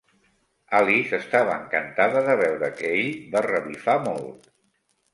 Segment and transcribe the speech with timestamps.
[0.79, 4.55] Alice estava encantada de veure que ell va revifar molt.